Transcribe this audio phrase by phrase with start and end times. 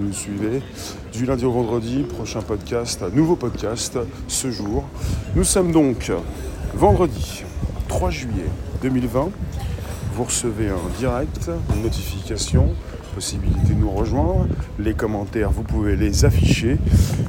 [0.00, 0.62] Vous suivez
[1.12, 4.84] du lundi au vendredi, prochain podcast, nouveau podcast ce jour.
[5.36, 6.10] Nous sommes donc
[6.72, 7.44] vendredi
[7.86, 8.46] 3 juillet
[8.80, 9.28] 2020.
[10.14, 12.70] Vous recevez un direct, une notification,
[13.14, 14.46] possibilité de nous rejoindre.
[14.78, 16.78] Les commentaires, vous pouvez les afficher.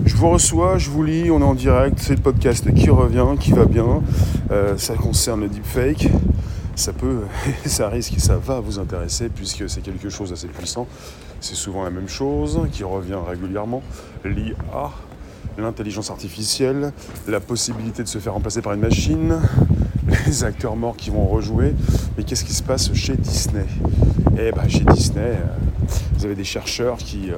[0.06, 2.00] Je vous reçois, je vous lis, on est en direct.
[2.00, 4.02] C'est le podcast qui revient, qui va bien.
[4.50, 6.08] Euh, ça concerne le deepfake
[6.76, 7.22] ça peut,
[7.66, 10.88] ça risque, ça va vous intéresser puisque c'est quelque chose d'assez puissant.
[11.40, 13.82] C'est souvent la même chose qui revient régulièrement.
[14.24, 14.92] L'IA,
[15.58, 16.94] l'intelligence artificielle,
[17.28, 19.40] la possibilité de se faire remplacer par une machine,
[20.28, 21.74] les acteurs morts qui vont rejouer.
[22.18, 23.66] Mais qu'est-ce qui se passe chez Disney?
[24.38, 25.46] Eh bien, chez Disney, euh,
[26.18, 27.32] vous avez des chercheurs qui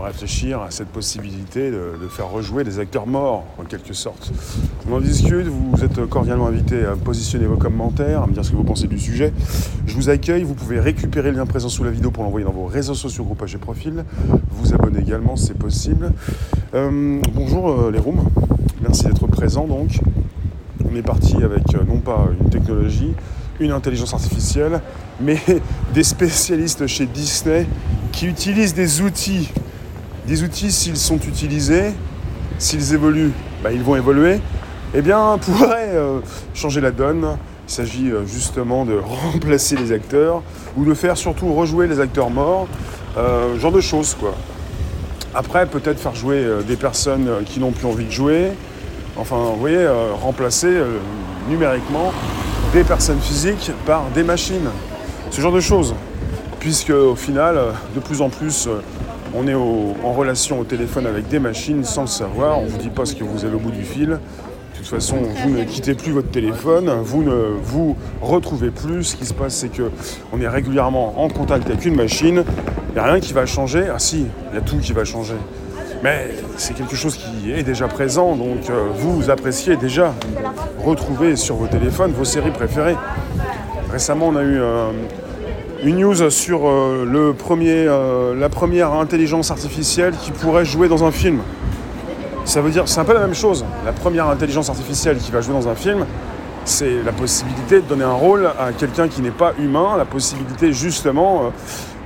[0.00, 4.32] réfléchir à cette possibilité de, faire rejouer des acteurs morts, en quelque sorte.
[4.88, 8.50] On en discute, vous êtes cordialement invité à positionner vos commentaires, à me dire ce
[8.50, 9.32] que vous pensez du sujet.
[9.86, 12.52] Je vous accueille, vous pouvez récupérer le lien présent sous la vidéo pour l'envoyer dans
[12.52, 14.04] vos réseaux sociaux, groupages et profils.
[14.50, 16.12] Vous abonner également, c'est possible.
[16.74, 18.24] Euh, bonjour euh, les rooms,
[18.80, 20.00] merci d'être présents donc.
[20.90, 23.12] On est parti avec euh, non pas une technologie,
[23.60, 24.80] une intelligence artificielle,
[25.20, 25.38] mais
[25.94, 27.66] des spécialistes chez Disney
[28.10, 29.50] qui utilisent des outils
[30.26, 31.92] des outils, s'ils sont utilisés,
[32.58, 34.40] s'ils évoluent, bah, ils vont évoluer,
[34.94, 36.20] eh bien, pourraient euh,
[36.54, 37.36] changer la donne.
[37.68, 38.98] Il s'agit euh, justement de
[39.32, 40.42] remplacer les acteurs
[40.76, 42.68] ou de faire surtout rejouer les acteurs morts,
[43.16, 44.16] euh, genre de choses.
[45.34, 48.50] Après, peut-être faire jouer des personnes qui n'ont plus envie de jouer.
[49.16, 49.86] Enfin, vous voyez,
[50.20, 50.70] remplacer
[51.48, 52.12] numériquement
[52.74, 54.68] des personnes physiques par des machines.
[55.30, 55.94] Ce genre de choses.
[56.60, 57.58] Puisque au final,
[57.94, 58.68] de plus en plus,
[59.34, 62.58] on est en relation au téléphone avec des machines sans le savoir.
[62.58, 64.08] On ne vous dit pas ce que vous avez au bout du fil.
[64.08, 69.04] De toute façon, vous ne quittez plus votre téléphone, vous ne vous retrouvez plus.
[69.04, 72.44] Ce qui se passe, c'est qu'on est régulièrement en contact avec une machine.
[72.88, 73.84] Il n'y a rien qui va changer.
[73.94, 75.36] Ah si, il y a tout qui va changer.
[76.02, 80.12] Mais c'est quelque chose qui est déjà présent, donc euh, vous appréciez déjà
[80.84, 82.96] retrouver sur vos téléphones vos séries préférées.
[83.92, 84.90] Récemment, on a eu un,
[85.82, 91.40] une news sur euh, euh, la première intelligence artificielle qui pourrait jouer dans un film.
[92.44, 93.64] Ça veut dire, c'est un peu la même chose.
[93.84, 96.06] La première intelligence artificielle qui va jouer dans un film,
[96.64, 100.72] c'est la possibilité de donner un rôle à quelqu'un qui n'est pas humain, la possibilité
[100.72, 101.48] justement euh,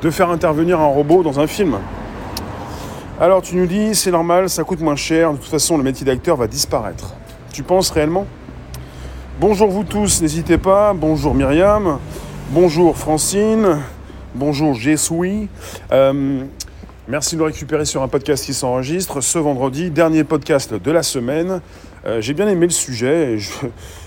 [0.01, 1.77] de faire intervenir un robot dans un film.
[3.21, 6.07] Alors tu nous dis, c'est normal, ça coûte moins cher, de toute façon le métier
[6.07, 7.13] d'acteur va disparaître.
[7.53, 8.27] Tu penses réellement?
[9.39, 11.99] Bonjour vous tous, n'hésitez pas, bonjour Myriam.
[12.51, 13.81] Bonjour Francine,
[14.37, 15.49] bonjour Jessoui.
[15.91, 16.45] Euh,
[17.09, 21.03] merci de nous récupérer sur un podcast qui s'enregistre ce vendredi, dernier podcast de la
[21.03, 21.61] semaine.
[22.07, 23.37] Euh, j'ai bien aimé le sujet,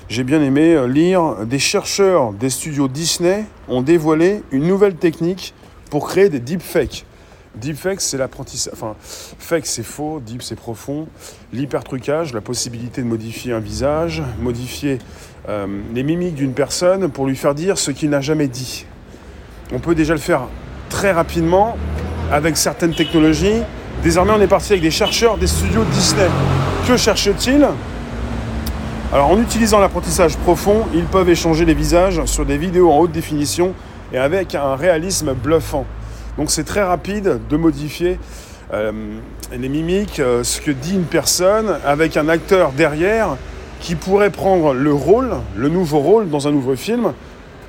[0.07, 5.53] j'ai bien aimé euh, lire des chercheurs des studios Disney ont dévoilé une nouvelle technique
[5.91, 7.05] pour créer des deepfakes.
[7.55, 8.73] Deepfake, c'est l'apprentissage.
[8.73, 11.07] Enfin, fake, c'est faux, deep, c'est profond.
[11.51, 14.99] L'hypertrucage, la possibilité de modifier un visage, modifier
[15.49, 15.65] euh,
[15.95, 18.85] les mimiques d'une personne pour lui faire dire ce qu'il n'a jamais dit.
[19.73, 20.41] On peut déjà le faire
[20.89, 21.75] très rapidement
[22.31, 23.63] avec certaines technologies.
[24.03, 26.27] Désormais, on est parti avec des chercheurs des studios Disney.
[26.87, 27.67] Que cherchent-ils?
[29.11, 33.11] Alors, en utilisant l'apprentissage profond, ils peuvent échanger les visages sur des vidéos en haute
[33.11, 33.73] définition
[34.13, 35.85] et avec un réalisme bluffant.
[36.37, 38.19] Donc, c'est très rapide de modifier
[38.71, 38.91] euh,
[39.51, 43.29] les mimiques, euh, ce que dit une personne, avec un acteur derrière
[43.79, 47.13] qui pourrait prendre le rôle, le nouveau rôle dans un nouveau film,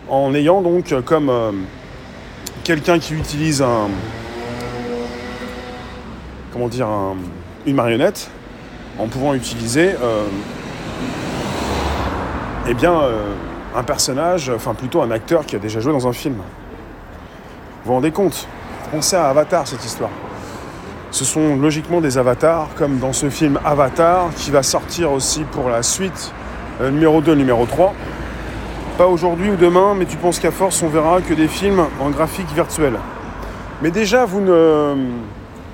[0.09, 1.53] en ayant donc comme euh,
[2.65, 3.89] quelqu'un qui utilise un.
[6.53, 6.89] Comment dire
[7.67, 8.31] Une marionnette,
[8.99, 9.95] en pouvant utiliser.
[10.03, 10.27] Euh,
[12.69, 13.33] eh bien, euh,
[13.75, 16.35] un personnage, enfin plutôt un acteur qui a déjà joué dans un film.
[16.35, 16.43] Vous
[17.87, 18.47] vous rendez compte?
[18.91, 20.11] Pensez à Avatar cette histoire
[21.11, 25.69] ce sont logiquement des avatars, comme dans ce film Avatar, qui va sortir aussi pour
[25.69, 26.33] la suite,
[26.81, 27.95] euh, numéro 2, numéro 3.
[28.97, 32.11] Pas aujourd'hui ou demain, mais tu penses qu'à force, on verra que des films en
[32.11, 32.95] graphique virtuel.
[33.83, 34.95] Mais déjà, vous ne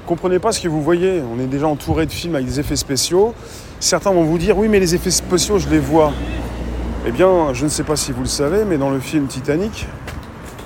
[0.07, 1.23] comprenez pas ce que vous voyez.
[1.35, 3.35] On est déjà entouré de films avec des effets spéciaux.
[3.79, 6.13] Certains vont vous dire, oui, mais les effets spéciaux, je les vois.
[7.07, 9.87] Eh bien, je ne sais pas si vous le savez, mais dans le film Titanic,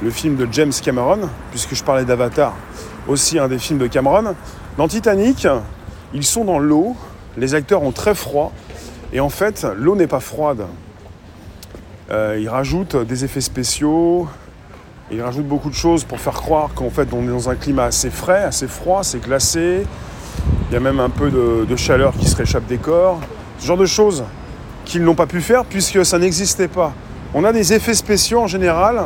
[0.00, 2.54] le film de James Cameron, puisque je parlais d'Avatar,
[3.10, 4.34] aussi un des films de Cameron,
[4.78, 5.46] dans Titanic,
[6.14, 6.96] ils sont dans l'eau,
[7.36, 8.52] les acteurs ont très froid,
[9.12, 10.66] et en fait, l'eau n'est pas froide.
[12.10, 14.28] Euh, ils rajoutent des effets spéciaux,
[15.10, 17.84] ils rajoutent beaucoup de choses pour faire croire qu'en fait, on est dans un climat
[17.84, 19.84] assez frais, assez froid, c'est glacé.
[20.70, 23.20] Il y a même un peu de, de chaleur qui se réchappe des corps.
[23.58, 24.24] Ce genre de choses
[24.84, 26.92] qu'ils n'ont pas pu faire puisque ça n'existait pas.
[27.34, 29.02] On a des effets spéciaux en général.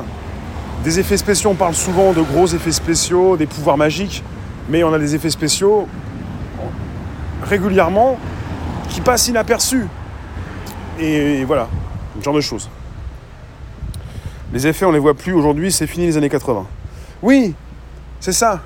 [0.84, 4.22] Des effets spéciaux, on parle souvent de gros effets spéciaux, des pouvoirs magiques.
[4.68, 5.88] mais on a des effets spéciaux
[7.42, 8.18] régulièrement
[8.90, 9.86] qui passent inaperçus.
[11.00, 11.68] Et voilà,
[12.18, 12.68] ce genre de choses.
[14.52, 16.66] Les effets, on les voit plus aujourd'hui, c'est fini les années 80.
[17.22, 17.54] Oui,
[18.20, 18.60] c'est ça.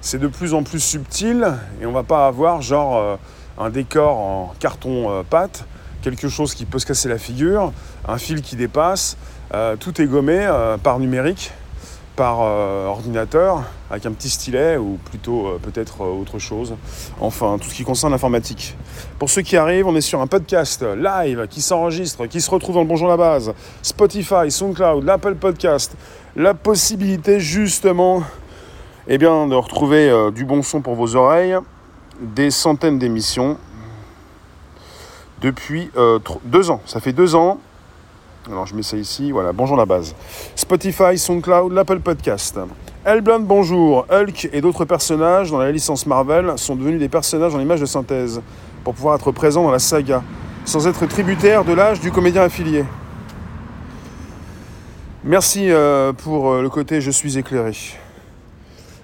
[0.00, 1.46] C'est de plus en plus subtil
[1.80, 3.16] et on va pas avoir genre euh,
[3.58, 5.66] un décor en carton euh, pâte,
[6.00, 7.72] quelque chose qui peut se casser la figure,
[8.08, 9.18] un fil qui dépasse.
[9.52, 10.48] Euh, tout est gommé
[10.82, 11.52] par numérique
[12.16, 16.74] par euh, ordinateur avec un petit stylet ou plutôt euh, peut-être euh, autre chose.
[17.20, 18.76] Enfin, tout ce qui concerne l'informatique.
[19.18, 22.76] Pour ceux qui arrivent, on est sur un podcast live qui s'enregistre, qui se retrouve
[22.76, 23.52] dans le Bonjour la base,
[23.82, 25.96] Spotify, SoundCloud, l'Apple Podcast.
[26.36, 28.22] La possibilité justement
[29.06, 31.56] eh bien, de retrouver du bon son pour vos oreilles,
[32.20, 33.58] des centaines d'émissions
[35.40, 35.90] depuis
[36.44, 36.80] deux ans.
[36.86, 37.60] Ça fait deux ans
[38.50, 40.14] alors je mets ça ici, voilà, bonjour la base.
[40.54, 42.58] Spotify, SoundCloud, l'Apple Podcast.
[43.04, 44.06] Hellblade, bonjour.
[44.10, 47.86] Hulk et d'autres personnages dans la licence Marvel sont devenus des personnages en image de
[47.86, 48.42] synthèse
[48.82, 50.22] pour pouvoir être présents dans la saga,
[50.64, 52.84] sans être tributaires de l'âge du comédien affilié.
[55.22, 57.72] Merci euh, pour euh, le côté je suis éclairé.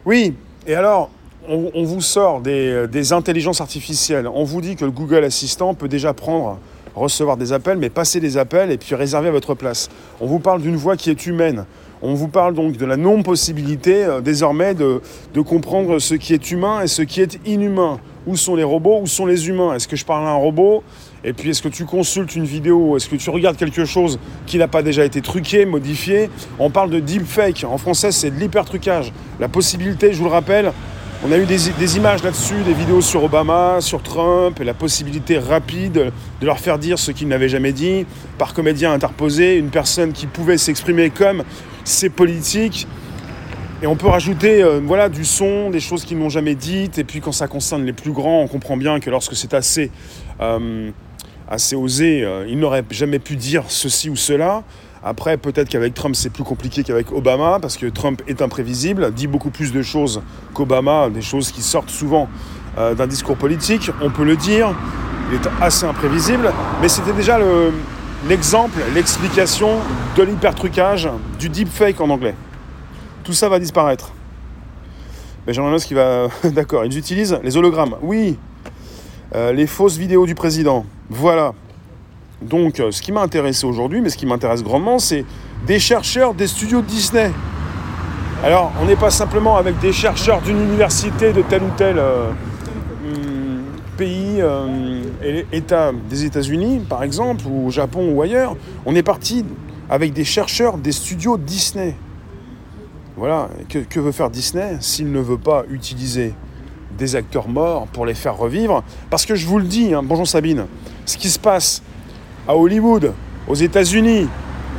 [0.05, 0.35] Oui,
[0.67, 1.11] et alors,
[1.49, 4.29] on, vous sort des, des intelligences artificielles.
[4.29, 6.59] On vous dit que le Google Assistant peut déjà prendre
[7.01, 9.89] recevoir des appels, mais passer des appels et puis réserver votre place.
[10.21, 11.65] On vous parle d'une voix qui est humaine.
[12.03, 15.01] On vous parle donc de la non-possibilité euh, désormais de,
[15.43, 18.01] comprendre ce qui est humain et ce qui est inhumain.
[18.27, 19.75] Où sont les robots Où sont les humains?
[19.75, 20.83] Est-ce que je parle à un robot?
[21.25, 22.97] Et puis est-ce que tu consultes une vidéo?
[22.97, 26.31] Est-ce que tu regardes quelque chose qui n'a pas déjà été truqué, modifié?
[26.59, 27.65] On parle de deepfake.
[27.69, 29.13] En français, c'est de l'hypertrucage.
[29.39, 30.73] La possibilité, je vous le rappelle,
[31.23, 35.39] on a eu des, images là-dessus, des vidéos sur Obama, sur Trump, et la possibilité
[35.39, 38.07] rapide de leur faire dire ce qu'ils n'avaient jamais dit,
[38.39, 41.45] par comédien interposé, une personne qui pouvait s'exprimer comme
[41.85, 42.89] ses politiques.
[43.83, 47.05] Et on peut rajouter euh, voilà, du son, des choses qu'ils n'ont jamais dites, et
[47.05, 49.91] puis quand ça concerne les plus grands, on comprend bien que lorsque c'est assez,
[50.41, 50.91] euh,
[51.75, 54.63] osé, euh, ils n'auraient jamais pu dire ceci ou cela.
[55.03, 59.27] Après, peut-être qu'avec Trump, c'est plus compliqué qu'avec Obama, parce que Trump est imprévisible, dit
[59.27, 60.21] beaucoup plus de choses
[60.53, 62.29] qu'Obama, des choses qui sortent souvent
[62.77, 64.75] euh, d'un discours politique, on peut le dire,
[65.31, 66.53] il est assez imprévisible,
[66.83, 67.39] mais c'était déjà
[68.29, 69.79] l'exemple, l'explication
[70.17, 71.09] de l'hypertrucage,
[71.39, 72.35] du deepfake en anglais.
[73.25, 74.13] Tout ça va disparaître.
[75.47, 76.29] Benjamin Musk qui va...
[76.45, 77.97] D'accord, ils utilisent les hologrammes.
[78.03, 78.39] Oui,
[79.35, 80.85] euh, les fausses vidéos du président.
[81.09, 81.55] Voilà,
[82.43, 85.25] donc, euh, ce qui m'a intéressé aujourd'hui, mais ce qui m'intéresse grandement, c'est
[85.67, 87.31] des chercheurs des studios Disney.
[88.43, 92.31] Alors, on n'est pas simplement avec des chercheurs d'une université de tel ou tel euh,
[93.05, 95.03] hmm, pays, euh,
[96.09, 98.57] des États-Unis, par exemple, ou au Japon ou ailleurs.
[98.87, 99.45] On est parti
[99.91, 101.95] avec des chercheurs des studios Disney.
[103.19, 106.33] Voilà, que, veut faire Disney s'il ne veut pas utiliser
[106.97, 108.83] des acteurs morts pour les faire revivre?
[109.11, 110.65] Parce que je vous le dis, hein, bonjour Sabine,
[111.05, 111.83] ce qui se passe
[112.51, 113.13] à Hollywood,
[113.47, 114.27] aux États-Unis.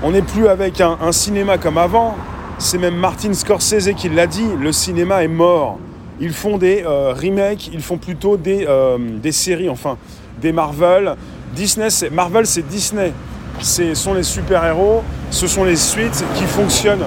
[0.04, 2.16] On n'est plus avec un, cinéma comme avant.
[2.58, 5.80] C'est même Martin Scorsese qui l'a dit, le cinéma est mort.
[6.20, 9.98] Ils font des euh, remakes, ils font plutôt des, euh, des séries, enfin
[10.42, 11.16] des Marvel.
[11.56, 13.14] Disney, Marvel c'est Disney.
[13.62, 17.06] Ce sont les super-héros, ce sont les suites qui fonctionnent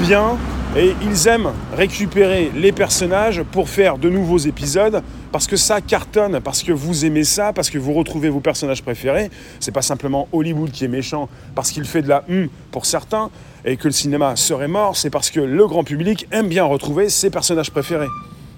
[0.00, 0.38] bien
[0.76, 6.40] et ils aiment récupérer les personnages pour faire de nouveaux épisodes parce que ça cartonne,
[6.40, 9.30] parce que vous aimez ça, parce que vous retrouvez vos personnages préférés.
[9.60, 13.30] C'est pas simplement Hollywood qui est méchant parce qu'il fait de la hum pour certains
[13.64, 17.08] et que le cinéma serait mort, c'est parce que le grand public aime bien retrouver
[17.08, 18.08] ses personnages préférés.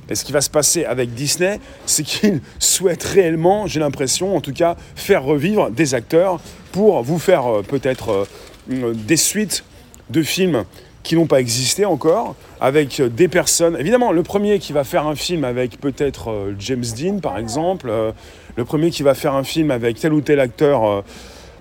[0.08, 4.40] Et ce qui va se passer avec Disney, c'est qu'ils souhaitent réellement, j'ai l'impression en
[4.40, 6.40] tout cas, faire revivre des acteurs
[6.72, 8.26] pour vous faire euh, peut-être
[8.68, 9.64] euh, des suites
[10.10, 10.64] de films
[11.02, 13.76] qui n'ont pas existé encore, avec des personnes.
[13.78, 17.88] Évidemment, le premier qui va faire un film avec peut-être euh, James Dean, par exemple,
[17.88, 18.12] euh,
[18.56, 21.00] le premier qui va faire un film avec tel ou tel acteur, euh,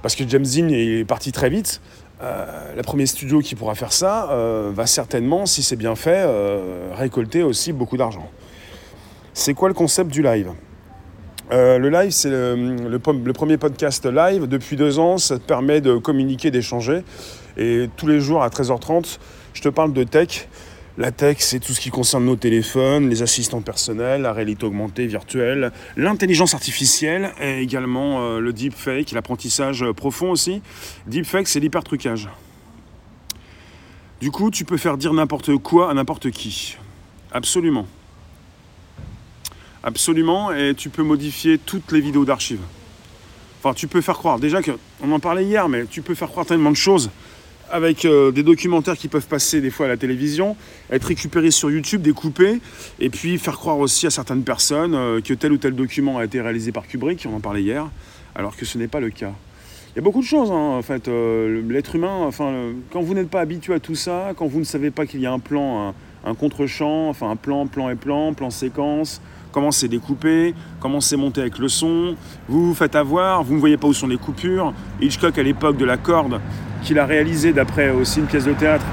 [0.01, 1.81] parce que James Dean est parti très vite.
[2.21, 4.29] le premier studio qui pourra faire ça
[4.73, 6.25] va certainement, si c'est bien fait,
[6.93, 8.29] récolter aussi beaucoup d'argent.
[9.33, 10.51] C'est quoi le concept du live?
[11.51, 14.47] Le live, c'est le, premier podcast live.
[14.47, 17.03] Depuis deux ans, ça te permet de communiquer, d'échanger.
[17.59, 19.19] Et tous les jours à 13h30,
[19.53, 20.47] je te parle de tech.
[20.97, 25.07] La tech, c'est tout ce qui concerne nos téléphones, les assistants personnels, la réalité augmentée,
[25.07, 30.61] virtuelle, l'intelligence artificielle et également euh, le deepfake, l'apprentissage profond aussi.
[31.07, 32.29] Deepfake, c'est l'hypertrucage.
[34.21, 36.77] Du coup, tu peux faire dire n'importe quoi à n'importe qui.
[37.33, 37.87] Absolument.
[39.83, 42.63] Absolument, et tu peux modifier toutes les vidéos d'archives.
[43.61, 46.29] Enfin, tu peux faire croire, déjà que, on en parlait hier, mais tu peux faire
[46.29, 47.09] croire tellement de choses
[47.71, 50.55] avec euh, des documentaires qui peuvent passer des fois à la télévision,
[50.91, 52.59] être récupérés sur YouTube, découpés,
[52.99, 56.25] et puis faire croire aussi à certaines personnes euh, que tel ou tel document a
[56.25, 57.89] été réalisé par Kubrick, on en parlait hier,
[58.35, 59.33] alors que ce n'est pas le cas.
[59.93, 61.07] Il y a beaucoup de choses, hein, en fait.
[61.07, 62.29] Euh, l'être humain,
[62.91, 65.25] quand vous n'êtes pas habitué à tout ça, quand vous ne savez pas qu'il y
[65.25, 65.93] a un plan, un,
[66.29, 69.19] un contre-champ, enfin un plan, plan et plan, plan séquence,
[69.51, 72.15] comment c'est découpé, comment c'est monté avec le son,
[72.47, 74.73] vous vous faites avoir, vous ne voyez pas où sont les coupures.
[75.01, 76.39] Hitchcock, à l'époque de la corde,
[76.83, 78.85] qu'il a réalisé d'après aussi une pièce de théâtre.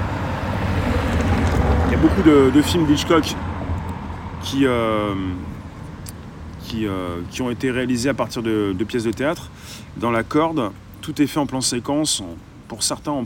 [1.87, 3.35] Il y a beaucoup de, films d'Hitchcock
[4.43, 5.13] qui, euh,
[6.63, 9.49] qui, euh, qui, ont été réalisés à partir de, pièces de théâtre.
[9.97, 12.21] Dans la corde, tout est fait en plan séquence.
[12.67, 13.25] Pour certains,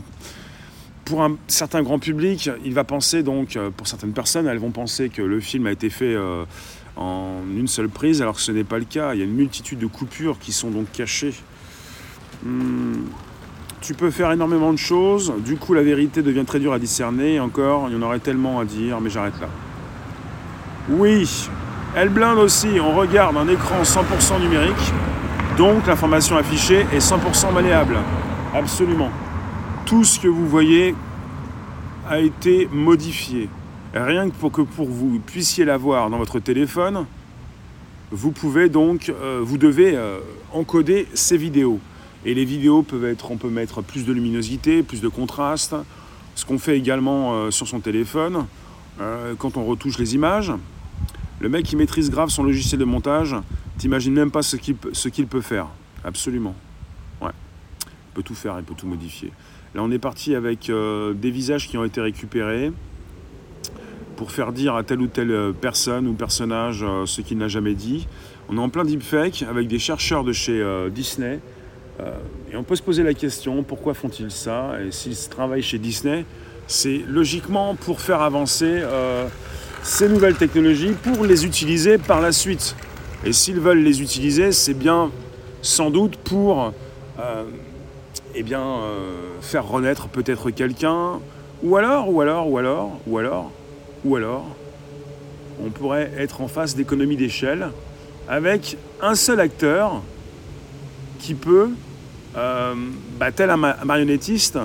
[1.04, 5.08] pour un certain grand public, il va penser donc, pour certaines personnes, elles vont penser
[5.08, 6.44] que le film a été fait euh,
[6.96, 9.14] en une seule prise, alors que ce n'est pas le cas.
[9.14, 11.34] Il y a une multitude de coupures qui sont donc cachées.
[12.44, 13.02] Hmm
[13.82, 17.34] tu peux faire énormément de choses, du coup la vérité devient très dure à discerner,
[17.34, 19.48] et encore, il y en aurait tellement à dire, mais j'arrête là.
[20.88, 21.48] Oui,
[21.96, 24.92] elle blinde aussi, on regarde un écran 100% numérique,
[25.58, 27.96] donc l'information affichée est 100% malléable.
[28.54, 29.10] Absolument.
[29.84, 30.94] Tout ce que vous voyez
[32.08, 33.48] a été modifié.
[33.94, 37.04] Rien que pour que pour vous puissiez l'avoir dans votre téléphone,
[38.12, 40.18] vous pouvez donc, euh, vous devez euh,
[40.52, 41.80] encoder ces vidéos.
[42.24, 45.74] Et les vidéos peuvent être, on peut mettre plus de luminosité, plus de contraste.
[46.34, 48.46] Ce qu'on fait également euh, sur son téléphone,
[49.00, 50.52] euh, quand on retouche les images.
[51.40, 53.34] Le mec qui maîtrise grave son logiciel de montage,
[53.76, 55.66] t'imagines même pas ce qu'il, peut faire.
[56.04, 56.54] Absolument.
[57.20, 57.32] Ouais.
[57.84, 59.32] Il peut tout faire, il peut tout modifier.
[59.74, 62.72] Là, on est parti avec euh, des visages qui ont été récupérés
[64.16, 68.06] pour faire dire à telle ou telle personne ou personnage ce qu'il n'a jamais dit.
[68.48, 70.62] On est en plein deepfake avec des chercheurs de chez
[70.94, 71.40] Disney
[72.50, 76.24] et on peut se poser la question, pourquoi font-ils ça Et s'ils travaillent chez Disney,
[76.66, 79.26] c'est logiquement pour faire avancer euh,
[79.82, 82.74] ces nouvelles technologies, pour les utiliser par la suite.
[83.24, 85.10] Et s'ils veulent les utiliser, c'est bien
[85.60, 86.72] sans doute pour
[87.20, 87.44] euh,
[88.34, 88.78] eh bien,
[89.40, 91.20] faire renaître peut-être quelqu'un,
[91.62, 93.52] ou alors, ou alors, ou alors, ou alors,
[94.04, 94.46] ou alors,
[95.64, 97.68] on pourrait être en face d'économie d'échelle
[98.28, 100.02] avec un seul acteur
[101.22, 101.70] qui peut,
[102.36, 102.74] euh,
[103.18, 104.58] bah, tel un marionnettiste,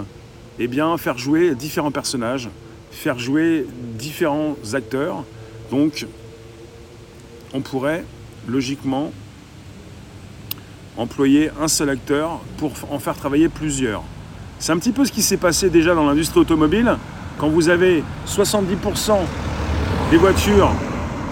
[0.60, 2.50] eh bien, faire jouer différents personnages,
[2.92, 3.66] faire jouer
[3.98, 5.24] différents acteurs.
[5.72, 6.06] Donc,
[7.54, 8.04] on pourrait
[8.48, 9.12] logiquement
[10.98, 14.04] employer un seul acteur pour en faire travailler plusieurs.
[14.58, 16.98] C'est un petit peu ce qui s'est passé déjà dans l'industrie automobile,
[17.38, 19.20] quand vous avez 70%
[20.10, 20.72] des voitures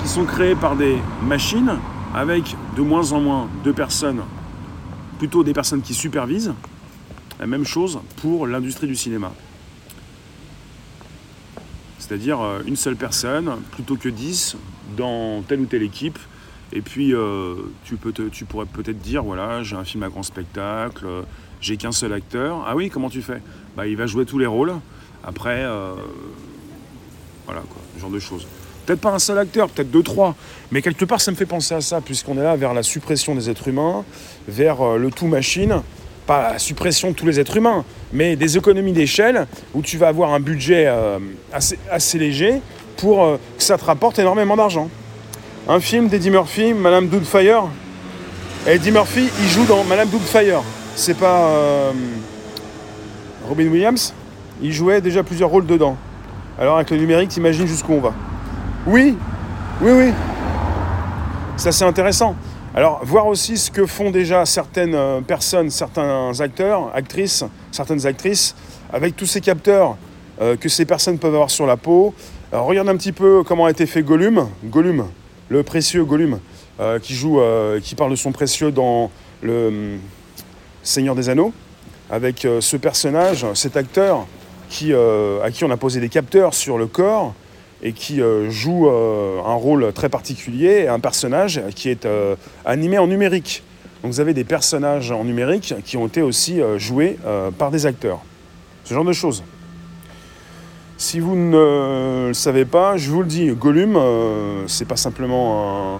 [0.03, 1.79] qui sont créées par des machines,
[2.13, 4.21] avec de moins en moins de personnes
[5.17, 6.53] plutôt des personnes qui supervisent.
[7.39, 9.31] La même chose pour l'industrie du cinéma.
[11.99, 14.55] C'est-à-dire euh, une seule personne plutôt que dix
[14.95, 16.19] dans telle ou telle équipe.
[16.71, 20.23] Et puis euh, tu, peux tu pourrais peut-être dire voilà, j'ai un film à grand
[20.23, 21.05] spectacle,
[21.61, 22.63] j'ai qu'un seul acteur.
[22.67, 23.41] Ah oui, comment tu fais?
[23.75, 24.73] Bah, Il va jouer tous les rôles.
[25.23, 25.95] Après, euh,
[27.45, 28.47] voilà quoi, ce genre de choses.
[28.85, 30.35] Peut-être pas un seul acteur, peut-être deux, trois.
[30.71, 33.33] Mais quelque part, ça me fait penser à ça, puisqu'on est là vers la suppression
[33.33, 34.03] des êtres humains,
[34.47, 35.81] vers euh, le tout machine.
[36.27, 40.07] Pas la suppression de tous les êtres humains, mais des économies d'échelle où tu vas
[40.07, 41.19] avoir un budget euh,
[41.51, 42.61] assez, léger
[42.97, 44.89] pour euh, que ça te rapporte énormément d'argent.
[45.67, 47.65] Un film d'Eddie Murphy, Madame Doubtfire.
[48.67, 50.61] Eddie Murphy, il joue dans Madame Doubtfire.
[50.95, 51.91] C'est pas
[53.47, 54.13] Robin Williams?
[54.61, 55.97] Il jouait déjà plusieurs rôles dedans.
[56.57, 58.13] Alors avec le numérique, t'imagines jusqu'où on va.
[58.87, 59.17] Oui,
[59.81, 60.13] oui, oui.
[61.57, 62.35] Ça c'est intéressant.
[62.75, 68.53] Alors, voir aussi ce que font déjà certaines euh, personnes, certains acteurs, actrices, certaines actrices,
[68.93, 69.97] avec tous ces capteurs
[70.39, 72.13] euh, que ces personnes peuvent avoir sur la peau.
[72.51, 75.07] Regarde un petit peu comment a été fait Gollum, Gollum,
[75.49, 76.39] le précieux Gollum,
[76.79, 77.41] euh, qui joue,
[77.81, 79.09] qui parle de son précieux dans
[79.41, 79.99] le hum,
[80.83, 81.53] Seigneur des Anneaux,
[82.11, 84.27] avec ce personnage, cet acteur,
[84.69, 87.33] à qui on a posé des capteurs sur le corps
[87.81, 92.97] et qui euh, joue euh, un rôle très particulier, un personnage qui est euh, animé
[92.97, 93.63] en numérique.
[94.01, 97.17] Donc vous avez des personnages en numérique qui ont été aussi joués
[97.57, 98.19] par des acteurs.
[98.83, 99.43] Ce genre de choses.
[100.97, 103.97] Si vous ne le savez pas, je vous le dis, Gollum,
[104.67, 105.95] c'est pas simplement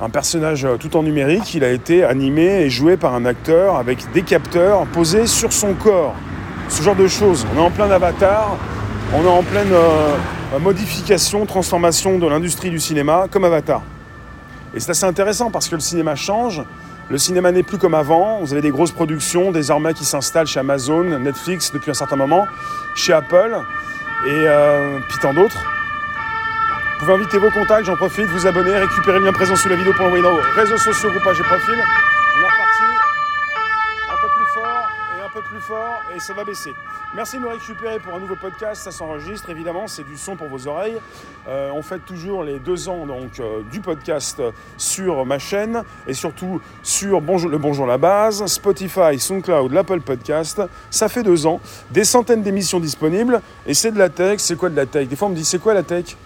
[0.00, 3.76] un, un, personnage tout en numérique, il a été animé et joué par un acteur
[3.76, 6.14] avec des capteurs posés sur son corps.
[6.68, 7.46] Ce genre de choses.
[7.54, 8.58] On est en plein avatar,
[9.14, 9.72] on est en pleine
[10.60, 13.82] modification, transformation de l'industrie du cinéma comme Avatar.
[14.74, 16.62] Et c'est assez intéressant parce que le cinéma change
[17.10, 18.38] Le cinéma n'est plus comme avant.
[18.38, 22.46] Vous avez des grosses productions désormais qui s'installent chez Amazon, Netflix depuis un certain moment,
[22.94, 23.50] chez Apple
[24.26, 25.58] et euh, puis tant d'autres.
[25.58, 29.74] Vous pouvez inviter vos contacts, j'en profite, vous abonner, récupérer le lien présent sous la
[29.74, 31.74] vidéo pour l'envoyer dans vos réseaux sociaux, groupages et profils.
[31.74, 32.84] On est reparti
[34.08, 35.59] un peu plus fort et un peu plus
[36.14, 36.70] et ça va baisser.
[37.14, 40.48] Merci de me récupérer pour un nouveau podcast, ça s'enregistre évidemment, c'est du son pour
[40.48, 40.96] vos oreilles.
[41.48, 44.40] Euh, on fête toujours les deux ans donc, euh, du podcast
[44.76, 50.62] sur ma chaîne et surtout sur le Bonjour la base, Spotify, SoundCloud, l'Apple Podcast.
[50.90, 51.60] Ça fait deux ans,
[51.90, 54.38] des centaines d'émissions disponibles et c'est de la tech.
[54.38, 55.08] C'est quoi de la tech?
[55.08, 56.16] Des fois on me dit c'est quoi la tech?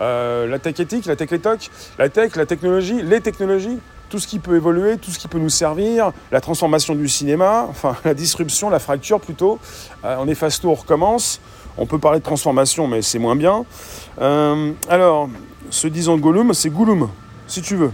[0.00, 3.78] Euh, la tech éthique, la tech étoque, la tech, la technologie, les technologies,
[4.08, 7.66] tout ce qui peut évoluer, tout ce qui peut nous servir, la transformation du cinéma,
[7.68, 9.58] enfin la disruption, la fracture plutôt.
[10.04, 11.40] Euh, on efface tout, on recommence.
[11.78, 13.64] On peut parler de transformation, mais c'est moins bien.
[14.20, 15.28] Euh, alors,
[15.68, 17.08] ce disant Gollum, c'est Gollum,
[17.46, 17.92] si tu veux.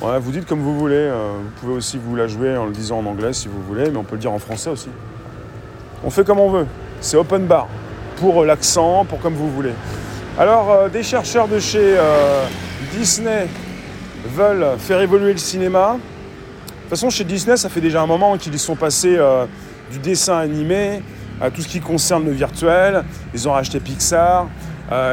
[0.00, 1.10] Ouais, vous dites comme vous voulez.
[1.10, 3.96] vous pouvez aussi vous la jouer en le disant en anglais si vous voulez, mais
[3.96, 4.88] on peut le dire en français aussi.
[6.04, 6.66] On fait comme on veut.
[7.00, 7.66] C'est open bar.
[8.16, 9.74] Pour l'accent, pour comme vous voulez.
[10.38, 12.46] Alors, euh, des chercheurs de chez euh,
[12.92, 13.48] Disney
[14.26, 15.94] veulent faire évoluer le cinéma.
[15.94, 19.46] De toute façon, chez Disney, ça fait déjà un moment qu'ils sont passés euh,
[19.92, 21.02] du dessin animé
[21.40, 23.04] à tout ce qui concerne le virtuel.
[23.34, 24.48] Ils ont racheté Pixar,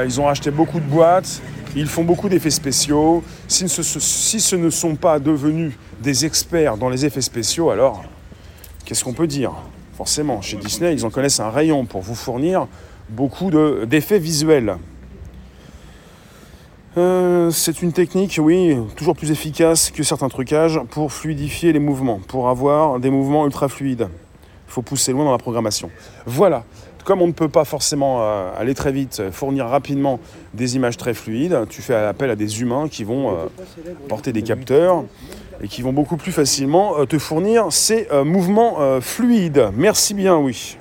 [0.06, 1.42] ils ont racheté beaucoup de boîtes,
[1.76, 3.24] ils font beaucoup d'effets spéciaux.
[3.48, 8.04] Si ce ne sont pas devenus des experts dans les effets spéciaux, alors
[8.86, 9.52] qu'est-ce qu'on peut dire?
[9.96, 12.68] Forcément, chez Disney, ils en connaissent un rayon pour vous fournir
[13.10, 13.52] beaucoup
[13.86, 14.78] d'effets visuels.
[16.98, 22.22] Euh, c'est une technique, oui, toujours plus efficace que certains trucages pour fluidifier les mouvements,
[22.26, 24.08] pour avoir des mouvements ultra fluides.
[24.68, 25.92] Il faut pousser loin dans la programmation.
[26.26, 26.64] Voilà.
[27.04, 30.22] Comme on ne peut pas forcément euh, aller très vite, fournir rapidement
[30.54, 33.46] des images très fluides, tu fais appel à des humains qui vont euh,
[34.08, 35.04] porter des capteurs
[35.62, 39.70] et qui vont beaucoup plus facilement te fournir ces mouvements fluides.
[39.76, 40.78] Merci bien, oui.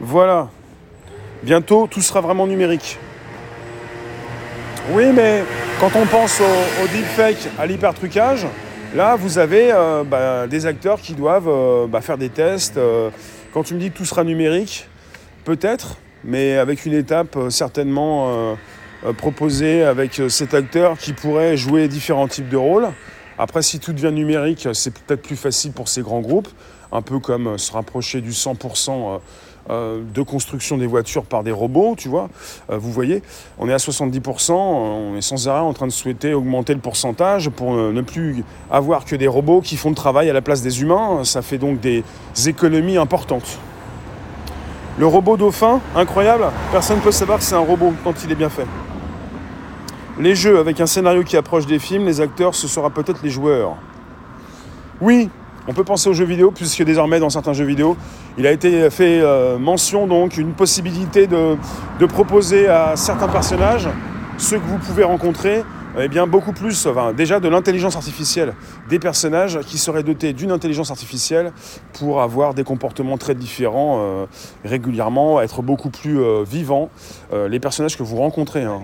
[0.00, 0.48] Voilà.
[1.42, 2.98] Bientôt, tout sera vraiment numérique.
[4.90, 5.44] Oui, mais
[5.78, 8.46] quand on pense au, deepfake, à l'hypertrucage,
[8.96, 12.76] là, vous avez euh, bah, des acteurs qui doivent euh, bah, faire des tests.
[12.78, 13.10] Euh.
[13.54, 14.88] quand tu me dis que tout sera numérique,
[15.44, 18.56] peut-être, mais avec une étape certainement
[19.18, 22.88] proposée avec cet acteur qui pourrait jouer différents types de rôles.
[23.38, 26.48] Après, si tout devient numérique, c'est peut-être plus facile pour ces grands groupes,
[26.92, 29.18] un peu comme se rapprocher du 100% euh,
[29.68, 32.28] de construction des voitures par des robots, tu vois.
[32.70, 33.22] Euh, vous voyez,
[33.58, 37.48] on est à 70%, on est sans arrêt en train de souhaiter augmenter le pourcentage
[37.50, 40.82] pour ne plus avoir que des robots qui font le travail à la place des
[40.82, 41.24] humains.
[41.24, 42.02] Ça fait donc des
[42.46, 43.58] économies importantes.
[44.98, 48.34] Le robot dauphin, incroyable, personne ne peut savoir que c'est un robot quand il est
[48.34, 48.66] bien fait.
[50.20, 53.30] Les jeux avec un scénario qui approche des films, les acteurs, ce sera peut-être les
[53.30, 53.76] joueurs.
[55.00, 55.30] Oui,
[55.68, 57.96] on peut penser aux jeux vidéo, puisque désormais dans certains jeux vidéo,
[58.38, 61.56] il a été fait euh, mention donc une possibilité de,
[62.06, 63.88] proposer à certains personnages,
[64.36, 65.62] ceux que vous pouvez rencontrer,
[65.98, 68.54] eh bien beaucoup plus, déjà de l'intelligence artificielle,
[68.88, 71.52] des personnages qui seraient dotés d'une intelligence artificielle
[71.92, 74.26] pour avoir des comportements très différents euh,
[74.64, 76.90] régulièrement, être beaucoup plus euh, vivants.
[77.32, 78.64] les personnages que vous rencontrez.
[78.64, 78.82] Hein.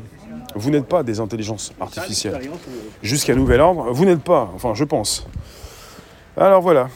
[0.55, 2.41] Vous n'êtes pas des intelligences artificielles.
[3.03, 5.27] Jusqu'à nouvel ordre, vous n'êtes pas, enfin je pense.
[6.40, 6.88] Alors voilà.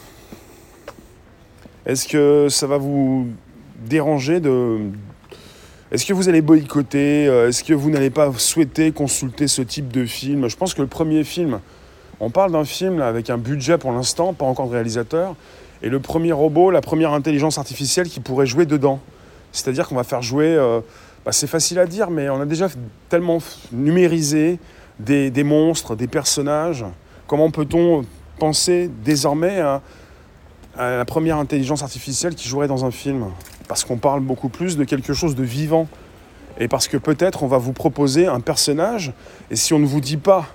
[1.84, 3.26] Est-ce que ça va vous
[3.76, 4.78] déranger de...
[5.90, 9.90] Est-ce que vous allez boycotter euh, Est-ce que vous n'allez pas souhaiter consulter ce type
[9.90, 10.46] de film?
[10.46, 11.58] Je pense que le premier film,
[12.20, 15.34] on parle d'un film avec un budget pour l'instant, pas encore de réalisateur,
[15.82, 19.00] et le premier robot, la première intelligence artificielle qui pourrait jouer dedans.
[19.50, 20.78] C'est-à-dire qu'on va faire jouer, euh,
[21.24, 22.68] bah, c'est facile à dire, mais on a déjà
[23.08, 23.38] tellement
[23.72, 24.60] numérisé
[25.00, 26.84] des monstres, des personnages.
[27.26, 28.04] Comment peut-on
[28.42, 29.82] penser désormais à,
[30.76, 33.26] la première intelligence artificielle qui jouerait dans un film.
[33.68, 35.86] Parce qu'on parle beaucoup plus de quelque chose de vivant.
[36.58, 39.12] Et parce que peut-être on va vous proposer un personnage,
[39.48, 40.46] et si on ne vous dit pas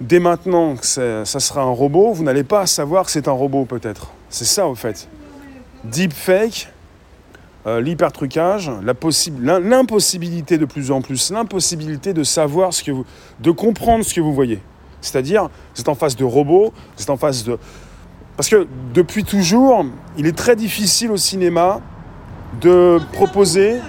[0.00, 3.64] dès maintenant que ça sera un robot, vous n'allez pas savoir que c'est un robot
[3.64, 4.12] peut-être.
[4.28, 5.08] C'est ça au fait.
[5.82, 6.68] Deepfake,
[7.66, 13.04] euh, l'hypertrucage, l'impossibilité de plus en plus, l'impossibilité de savoir ce que vous,
[13.40, 14.60] de comprendre ce que vous voyez.
[15.04, 17.58] C'est-à-dire, vous êtes en face de robots, vous êtes en face de...
[18.36, 19.84] Parce que depuis toujours,
[20.16, 21.80] il est très difficile au cinéma
[22.60, 23.80] de proposer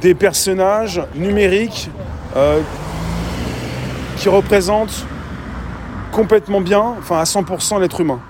[0.00, 1.90] des personnages numériques
[2.36, 2.60] euh,
[4.16, 5.06] qui représentent
[6.12, 8.20] complètement bien, enfin à 100% l'être humain.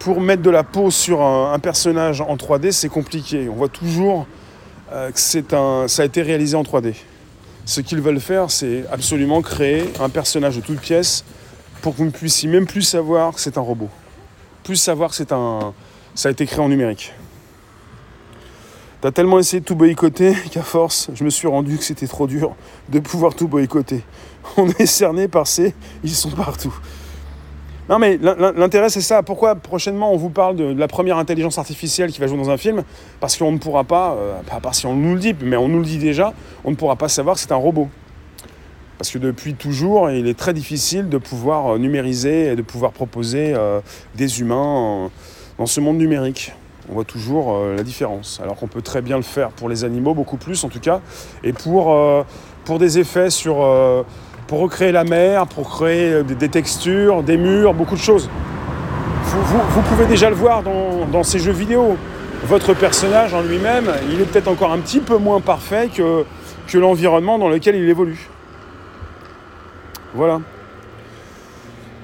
[0.00, 3.48] Pour mettre de la peau sur un, personnage en 3D, c'est compliqué.
[3.48, 4.26] On voit toujours
[4.92, 6.94] euh, que un, ça a été réalisé en 3D.
[7.64, 11.24] Ce qu'ils veulent faire, c'est absolument créer un personnage de toute pièce
[11.84, 13.90] pour que vous ne puissiez même plus savoir que c'est un robot.
[14.62, 15.74] Plus savoir que c'est un.
[16.14, 17.12] ça a été créé en numérique.
[19.02, 22.26] T'as tellement essayé de tout boycotter qu'à force, je me suis rendu que c'était trop
[22.26, 22.56] dur
[22.88, 24.02] de pouvoir tout boycotter.
[24.56, 25.74] On est cerné par ces.
[26.02, 26.74] Ils sont partout.
[27.86, 29.22] Non mais l'intérêt c'est ça.
[29.22, 32.56] Pourquoi prochainement on vous parle de, la première intelligence artificielle qui va jouer dans un
[32.56, 32.82] film?
[33.20, 35.58] Parce qu'on ne pourra pas, euh, pas à part si on nous le dit, mais
[35.58, 36.32] on nous le dit déjà,
[36.64, 37.90] on ne pourra pas savoir que c'est un robot.
[38.98, 42.92] Parce que depuis toujours, il est très difficile de pouvoir euh, numériser et de pouvoir
[42.92, 43.80] proposer euh,
[44.14, 45.10] des humains
[45.58, 46.52] dans ce monde numérique.
[46.88, 48.40] On voit toujours la différence.
[48.42, 51.00] Alors qu'on peut très bien le faire pour les animaux, beaucoup plus en tout cas,
[51.42, 51.96] et pour,
[52.66, 53.64] pour des effets sur
[54.46, 58.28] pour recréer la mer, pour créer euh, des, textures, des murs, beaucoup de choses.
[59.24, 61.96] Vous, pouvez déjà le voir dans, ces jeux vidéo.
[62.44, 66.24] Votre personnage en lui-même, il est peut-être encore un petit peu moins parfait que,
[66.68, 68.28] que l'environnement dans lequel il évolue.
[70.14, 70.40] Voilà.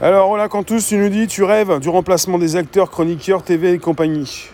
[0.03, 3.73] Alors voilà, quand tous tu nous dis, tu rêves du remplacement des acteurs, chroniqueurs, TV
[3.73, 4.49] et compagnie.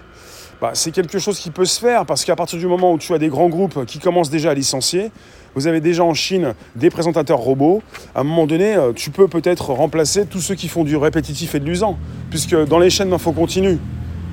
[0.61, 3.15] Bah, c'est quelque chose qui peut se faire parce qu'à partir du moment où tu
[3.15, 5.11] as des grands groupes qui commencent déjà à licencier,
[5.55, 7.83] vous avez déjà en Chine des présentateurs robots.
[8.15, 11.55] À un moment donné, euh, tu peux peut-être remplacer tous ceux qui font du répétitif
[11.55, 13.79] et de l'usant, puisque dans les chaînes d'info continue,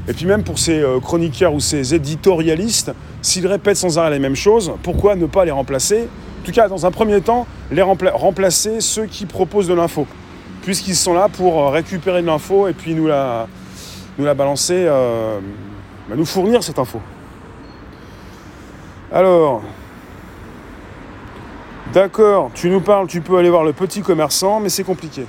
[0.09, 4.19] et puis même pour ces euh, chroniqueurs ou ces éditorialistes, s'ils répètent sans arrêt les
[4.19, 6.09] mêmes choses, pourquoi ne pas les remplacer
[6.43, 10.05] tout cas, dans un premier temps, les remplacer ceux qui proposent de l'info,
[10.61, 13.47] puisqu'ils sont là pour euh, récupérer de l'info et puis nous la,
[14.17, 16.99] balancer, bah, nous fournir cette info.
[19.11, 19.61] Alors,
[21.93, 25.25] D'accord, tu nous parles, tu peux aller voir le petit commerçant, mais c'est compliqué.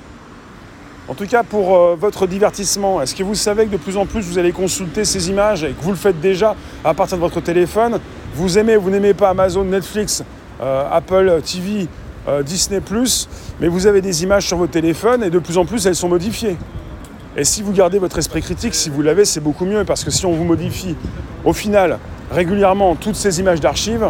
[1.09, 4.07] En tout cas, pour euh, votre divertissement, est-ce que vous savez que de plus en
[4.07, 7.23] plus vous allez consulter ces images et que vous le faites déjà à partir de
[7.23, 8.01] votre téléphone?
[8.35, 10.25] Vous aimez ou vous n'aimez pas Amazon, Netflix, euh,
[10.61, 11.89] Apple TV,
[12.27, 12.81] euh, Disney⁇
[13.61, 16.09] mais vous avez des images sur vos téléphones et de plus en plus elles sont
[16.09, 16.57] modifiées.
[17.37, 20.11] Et si vous gardez votre esprit critique, si vous l'avez, c'est beaucoup mieux parce que
[20.11, 20.97] si on vous modifie
[21.45, 21.99] au final
[22.31, 24.07] régulièrement toutes ces images d'archives,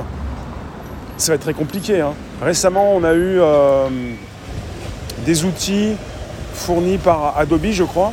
[1.17, 2.01] ça va être très compliqué.
[2.01, 2.13] Hein.
[2.43, 3.89] Récemment, on a eu euh,
[5.25, 5.95] des outils
[6.53, 8.13] fournis par Adobe, je crois.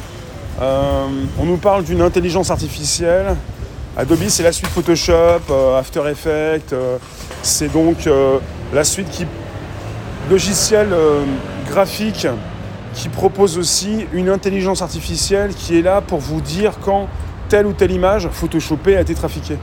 [0.62, 1.06] Euh,
[1.40, 3.36] on nous parle d'une intelligence artificielle.
[3.98, 6.74] Adobe, c'est la suite Photoshop, euh, After Effects.
[7.44, 8.08] c'est donc
[8.74, 9.26] la suite qui
[10.30, 10.90] logiciel
[11.68, 12.28] graphique
[12.94, 17.08] qui propose aussi une intelligence artificielle qui est là pour vous dire quand
[17.50, 19.58] telle ou telle image photoshopée a été trafiquée.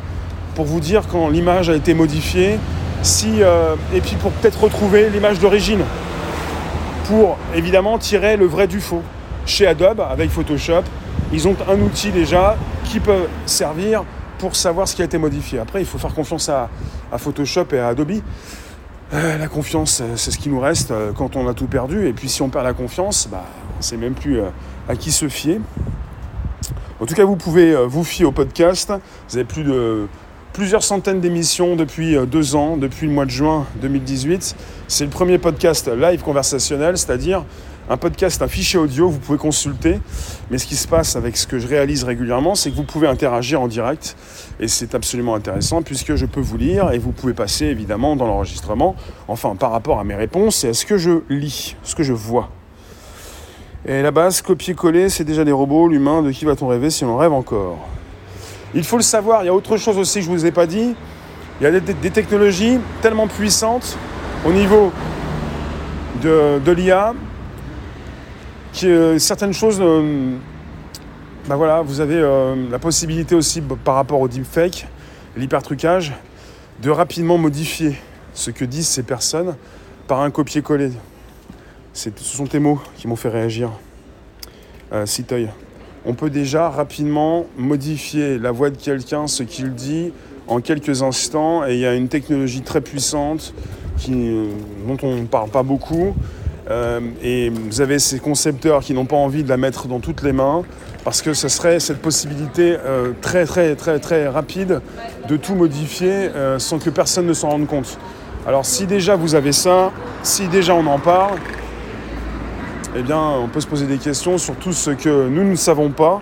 [0.55, 2.59] Pour vous dire quand l'image a été modifiée,
[3.03, 5.81] si, euh, et puis pour peut-être retrouver l'image d'origine,
[7.05, 9.03] pour évidemment tirer le vrai du faux.
[9.47, 10.83] Chez Adobe, avec Photoshop,
[11.33, 14.05] ils ont un outil déjà qui peut servir
[14.39, 15.59] pour savoir ce qui a été modifié.
[15.59, 16.69] Après, il faut faire confiance à,
[17.17, 18.21] Photoshop et à Adobe.
[19.15, 22.07] Euh, la confiance, c'est ce qui nous reste euh, quand on a tout perdu.
[22.07, 24.41] Et puis si on perd la confiance, bah, on ne sait même plus
[24.89, 25.61] à qui se fier.
[27.01, 28.93] En tout cas, vous pouvez vous fier au podcast.
[29.29, 30.09] Vous avez plus de
[30.59, 34.57] plusieurs centaines d'émissions depuis euh, deux ans, depuis le mois de juin 2018.
[34.89, 37.45] C'est le premier podcast live conversationnel, c'est-à-dire
[37.89, 40.01] un podcast, un fichier audio, vous pouvez consulter.
[40.51, 43.09] Mais ce qui se passe avec ce que je réalise régulièrement, c'est que vous pouvez
[43.09, 44.17] interagir en direct.
[44.61, 48.27] Et c'est absolument intéressant puisque je peux vous lire et vous pouvez passer évidemment dans
[48.27, 48.97] l'enregistrement,
[49.27, 52.13] enfin par rapport à mes réponses et à ce que je lis, ce que je
[52.13, 52.51] vois.
[53.87, 55.89] Et la base, copier-coller, c'est déjà des robots.
[55.89, 57.79] L'humain, de qui va-t-on rêver si on rêve encore?
[58.75, 60.51] Il faut le savoir, il y a autre chose aussi que je ne vous ai
[60.51, 60.95] pas dit.
[61.61, 63.97] Il y a des, technologies tellement puissantes
[64.47, 64.93] au niveau
[66.23, 67.15] de, l'IA
[69.19, 69.81] certaines choses,
[71.49, 74.87] ben voilà, vous avez euh, la possibilité aussi par rapport au deepfake,
[75.35, 76.13] l'hypertrucage,
[76.83, 77.95] de rapidement modifier
[78.35, 79.57] ce que disent ces personnes
[80.09, 80.91] par un copier-coller.
[81.95, 83.71] Ce sont tes mots qui m'ont fait réagir.
[84.93, 85.07] Euh,
[86.05, 90.13] on peut déjà rapidement modifier la voix de quelqu'un, ce qu'il dit,
[90.49, 91.67] en quelques instants.
[91.67, 93.55] Et il y a une technologie très puissante
[94.07, 96.15] dont on ne parle pas beaucoup.
[96.71, 100.23] Euh, et vous avez ces concepteurs qui n'ont pas envie de la mettre dans toutes
[100.23, 100.63] les mains
[101.03, 104.83] parce que ce serait cette possibilité euh, très très très très rapide
[105.29, 107.99] de tout modifier euh, sans que personne ne s'en rende compte.
[108.47, 109.91] Alors si déjà vous avez ça,
[110.23, 111.39] si déjà on en parle,
[112.97, 115.91] eh bien, on peut se poser des questions sur tout ce que nous ne savons
[115.91, 116.21] pas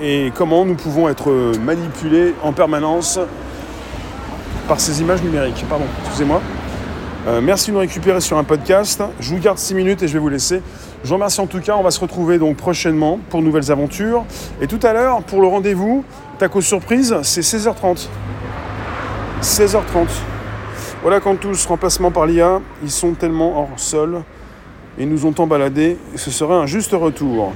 [0.00, 3.18] et comment nous pouvons être manipulés en permanence
[4.68, 5.64] par ces images numériques.
[5.68, 6.40] Pardon, excusez-moi.
[7.26, 9.02] Euh, merci de nous récupérer sur un podcast.
[9.18, 10.60] Je vous garde 6 minutes et je vais vous laisser.
[11.02, 11.74] Je vous remercie en tout cas.
[11.74, 14.26] On va se retrouver donc prochainement pour de nouvelles aventures.
[14.60, 16.04] Et tout à l'heure, pour le rendez-vous,
[16.38, 18.08] taco surprise, c'est 16h30.
[19.40, 20.06] 16h30.
[21.00, 24.22] Voilà, quand tous, remplacement par l'IA, ils sont tellement hors sol
[24.98, 25.48] et nous ont tant
[26.16, 27.54] ce serait un juste retour.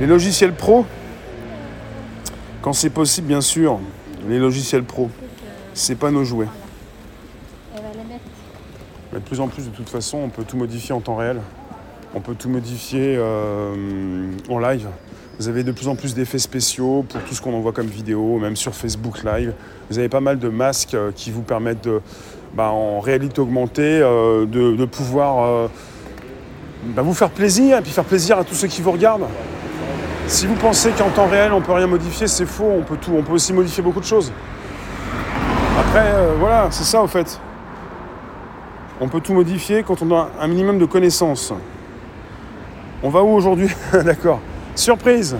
[0.00, 0.86] Les logiciels pro,
[2.62, 3.80] quand c'est possible, bien sûr,
[4.26, 5.10] les logiciels pro,
[5.74, 6.48] c'est pas nos jouets.
[9.12, 11.40] Mais de plus en plus, de toute façon, on peut tout modifier en temps réel.
[12.14, 14.88] On peut tout modifier euh, en live.
[15.38, 18.38] Vous avez de plus en plus d'effets spéciaux pour tout ce qu'on envoie comme vidéo,
[18.38, 19.52] même sur Facebook Live.
[19.90, 22.00] Vous avez pas mal de masques euh, qui vous permettent de,
[22.54, 25.68] bah, en réalité augmentée, euh, de, pouvoir
[26.84, 29.26] bah, vous faire plaisir et puis faire plaisir à tous ceux qui vous regardent.
[30.26, 32.70] Si vous pensez qu'en temps réel on peut rien modifier, c'est faux.
[32.78, 34.32] On peut tout, on peut aussi modifier beaucoup de choses.
[35.78, 37.38] Après, voilà, c'est ça au fait.
[39.04, 41.52] On peut tout modifier quand on a un minimum de connaissances.
[43.02, 43.66] On va où aujourd'hui
[44.04, 44.38] D'accord.
[44.76, 45.36] Surprise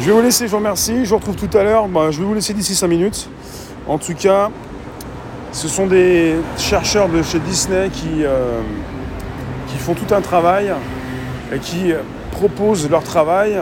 [0.00, 1.04] Je vais vous laisser, je vous remercie.
[1.04, 1.86] Je vous retrouve tout à l'heure.
[1.86, 3.28] Bah, je vais vous laisser d'ici 5 minutes.
[3.86, 4.48] En tout cas,
[5.52, 8.62] ce sont des chercheurs de chez Disney qui, euh,
[9.78, 10.72] font tout un travail
[11.52, 11.92] et qui
[12.32, 13.60] proposent leur travail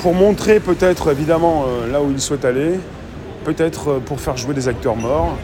[0.00, 2.78] pour montrer peut-être évidemment euh, là où ils souhaitent aller,
[3.54, 5.36] peut-être euh, pour faire jouer des acteurs morts,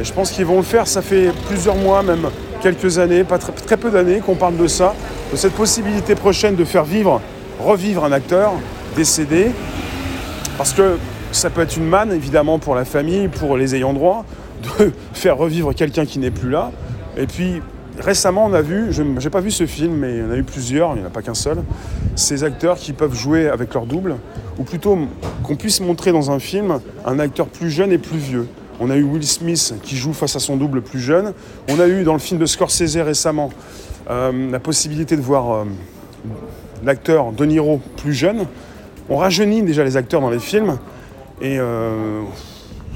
[0.00, 2.28] et je pense qu'ils vont le faire, ça fait plusieurs mois, même
[2.62, 4.94] quelques années, pas très, peu d'années qu'on parle de ça,
[5.30, 7.20] de cette possibilité prochaine de faire vivre,
[7.60, 8.52] revivre un acteur
[8.96, 9.50] décédé.
[10.56, 10.96] Parce que
[11.30, 14.24] ça peut être une manne, évidemment, pour la famille, pour les ayants droit,
[14.78, 16.70] de faire revivre quelqu'un qui n'est plus là.
[17.16, 17.60] Et puis,
[17.98, 20.36] récemment, on a vu, je n'ai pas vu ce film, mais il y en a
[20.36, 21.62] eu plusieurs, il n'y en a pas qu'un seul,
[22.16, 24.16] ces acteurs qui peuvent jouer avec leur double,
[24.58, 24.98] ou plutôt
[25.42, 28.48] qu'on puisse montrer dans un film un acteur plus jeune et plus vieux.
[28.80, 31.34] On a eu Will Smith qui joue face à son double plus jeune.
[31.68, 33.50] On a eu dans le film de Scorsese récemment
[34.10, 35.64] euh, la possibilité de voir euh,
[36.82, 38.46] l'acteur De Niro plus jeune.
[39.08, 40.78] On rajeunit déjà les acteurs dans les films
[41.40, 42.22] et euh,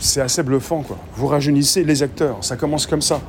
[0.00, 0.84] c'est assez bluffant.
[1.14, 3.20] Vous rajeunissez les acteurs, ça commence comme ça.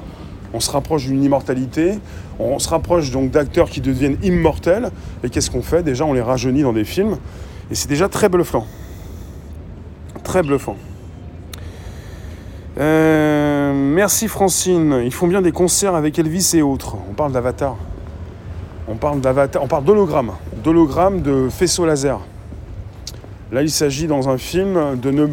[0.53, 1.99] On se rapproche d'une immortalité,
[2.39, 4.91] on se rapproche donc d'acteurs qui deviennent immortels.
[5.23, 5.83] Et qu'est-ce qu'on fait?
[5.83, 7.17] Déjà, on les rajeunit dans des films.
[7.69, 8.65] Et c'est déjà très bluffant.
[10.23, 10.77] Très bluffant.
[12.79, 15.01] Euh, merci Francine.
[15.03, 16.95] Ils font bien des concerts avec Elvis et autres.
[17.09, 17.75] On parle d'Avatar.
[18.87, 19.63] On parle d'Avatar.
[19.63, 20.31] On parle d'hologramme.
[20.63, 22.19] D'hologramme de faisceau laser.
[23.51, 25.27] Là, il s'agit dans un film de ne.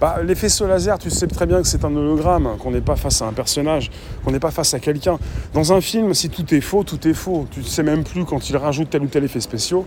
[0.00, 3.22] Bah, faisceaux laser, tu sais très bien que c'est un hologramme, qu'on n'est pas face
[3.22, 3.90] à un personnage,
[4.24, 5.18] qu'on n'est pas face à quelqu'un.
[5.54, 7.46] Dans un film, si tout est faux, tout est faux.
[7.50, 9.86] Tu ne sais même plus quand il rajoute tel ou tel effet spéciaux.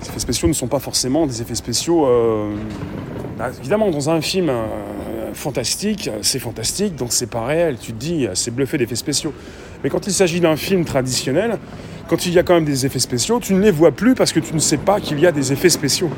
[0.00, 2.06] Les effets spéciaux ne sont pas forcément des effets spéciaux.
[2.06, 2.52] Euh,
[3.38, 4.66] bah, évidemment, dans un film, euh,
[5.34, 7.76] fantastique, c'est fantastique, donc c'est pas réel.
[7.80, 9.32] Tu te dis, c'est bluffé d'effets spéciaux.
[9.82, 11.58] Mais quand il s'agit d'un film traditionnel,
[12.08, 14.32] quand il y a quand même des effets spéciaux, tu ne les vois plus parce
[14.32, 16.10] que tu ne sais pas qu'il y a des effets spéciaux.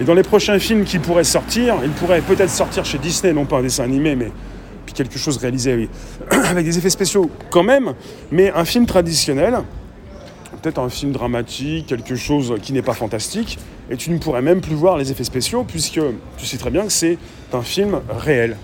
[0.00, 3.46] Et dans les prochains films qui pourraient sortir, ils pourraient peut-être sortir chez Disney, non
[3.46, 4.30] pas un dessin animé, mais
[4.84, 5.88] puis quelque chose réalisé
[6.30, 7.94] avec des effets spéciaux quand même,
[8.30, 9.58] mais un film traditionnel,
[10.62, 13.58] peut-être un film dramatique, quelque chose qui n'est pas fantastique,
[13.90, 16.00] et tu ne pourrais même plus voir les effets spéciaux puisque
[16.36, 17.18] tu sais très bien que c'est
[17.52, 18.56] un film réel.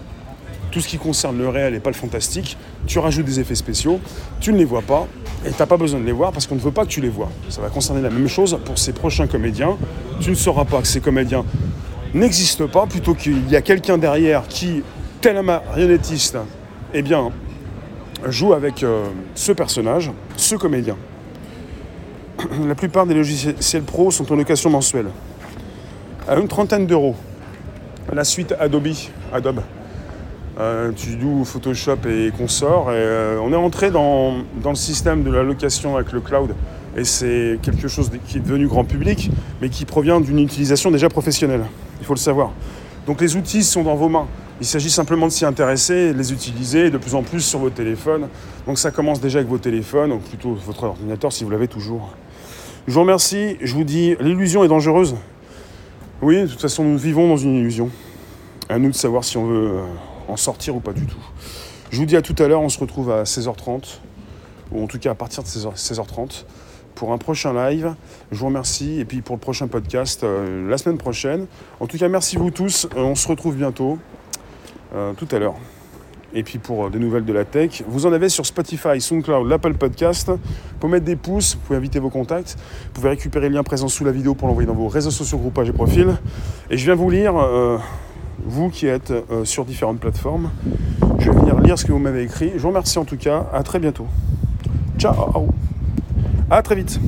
[0.72, 2.56] Tout ce qui concerne le réel et pas le fantastique,
[2.86, 4.00] tu rajoutes des effets spéciaux,
[4.40, 5.06] tu ne les vois pas
[5.44, 7.02] et tu n'as pas besoin de les voir parce qu'on ne veut pas que tu
[7.02, 7.30] les vois.
[7.50, 9.76] Ça va concerner la même chose pour ces prochains comédiens.
[10.20, 11.44] Tu ne sauras pas que ces comédiens
[12.14, 14.82] n'existent pas plutôt qu'il y a quelqu'un derrière qui,
[15.20, 16.38] tel un marionnettiste,
[16.94, 17.30] eh bien,
[18.26, 19.04] joue avec euh,
[19.34, 20.96] ce personnage, ce comédien.
[22.66, 25.08] la plupart des logiciels pro sont en location mensuelle.
[26.26, 27.16] À une trentaine d'euros.
[28.10, 28.88] La suite Adobe.
[29.32, 29.60] Adobe.
[30.58, 32.90] Euh, tu joues Photoshop et consorts.
[32.90, 34.34] Et, euh, on est entré dans,
[34.64, 36.54] le système de la location avec le cloud.
[36.96, 39.30] Et c'est quelque chose qui est devenu grand public,
[39.62, 41.64] mais qui provient d'une utilisation déjà professionnelle.
[42.00, 42.52] Il faut le savoir.
[43.06, 44.26] Donc les outils sont dans vos mains.
[44.60, 47.70] Il s'agit simplement de s'y intéresser, de les utiliser de plus en plus sur vos
[47.70, 48.28] téléphones.
[48.66, 52.10] Donc ça commence déjà avec vos téléphones, ou plutôt votre ordinateur si vous l'avez toujours.
[52.86, 55.16] Je vous remercie, je vous dis, l'illusion est dangereuse.
[56.20, 57.90] Oui, de toute façon, nous vivons dans une illusion.
[58.68, 59.84] À nous de savoir si on veut euh,
[60.28, 61.20] en sortir ou pas du tout.
[61.90, 63.98] Je vous dis à tout à l'heure, on se retrouve à 16h30,
[64.72, 66.46] ou en tout cas à partir de 16h, 30
[66.94, 67.94] pour un prochain live.
[68.30, 71.46] Je vous remercie, et puis pour le prochain podcast, euh, la semaine prochaine.
[71.80, 73.98] En tout cas, merci vous tous, euh, on se retrouve bientôt,
[75.16, 75.54] tout à l'heure.
[76.34, 79.48] Et puis pour euh, des nouvelles de la tech, vous en avez sur Spotify, SoundCloud,
[79.48, 80.30] l'Apple Podcast.
[80.30, 80.38] Vous
[80.80, 82.56] pouvez mettre des pouces, vous pouvez inviter vos contacts.
[82.58, 85.38] Vous pouvez récupérer le lien présent sous la vidéo pour l'envoyer dans vos réseaux sociaux,
[85.38, 86.16] groupages et profils.
[86.70, 87.78] Et je viens vous lire, euh,
[88.44, 90.50] vous qui êtes euh, sur différentes plateformes.
[91.18, 92.52] Je vais venir lire ce que vous m'avez écrit.
[92.54, 93.46] Je vous remercie en tout cas.
[93.52, 94.06] À très bientôt.
[94.98, 95.48] Ciao.
[96.50, 97.00] À très vite.